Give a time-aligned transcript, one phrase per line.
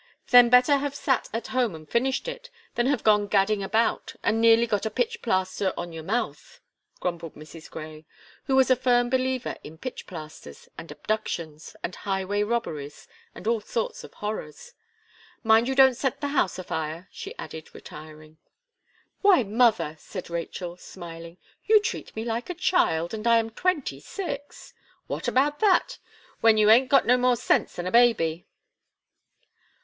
[0.31, 4.41] "Then better have sat at home and finished it, than have gone gadding about, and
[4.41, 6.59] nearly got a pitch plaster on your mouth,"
[6.99, 7.69] grumbled Mrs.
[7.69, 8.07] Gray,
[8.45, 13.61] who was a firm believer in pitch plasters, and abductions, and highway robberies, and all
[13.61, 14.73] sorts of horrors.
[15.43, 18.37] "Mind you don't set the house a fire," she added, retiring.
[19.21, 21.37] "Why, mother," said Rachel, smiling,
[21.67, 24.73] "you treat me like a child, and I am twenty six."
[25.05, 25.99] "What about that?
[26.39, 28.47] when you aint got no more sense than a baby."